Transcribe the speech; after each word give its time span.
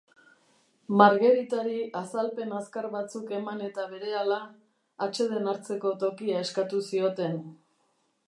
Margheritari 0.99 1.81
azalpen 1.99 2.55
azkar 2.61 2.87
batzuk 2.95 3.29
eman 3.39 3.61
eta 3.67 3.85
berehala, 3.91 4.39
atseden 5.07 5.51
hartzeko 5.53 5.93
tokia 6.05 6.43
eskatu 6.47 6.81
zioten. 6.93 7.37